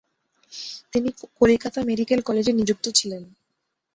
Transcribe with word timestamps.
তিনি 0.93 1.09
কলিকাতা 1.39 1.79
মেডিক্যাল 1.89 2.19
কলেজে 2.21 2.51
নিযুক্ত 2.59 2.85
ছিলেন। 2.97 3.23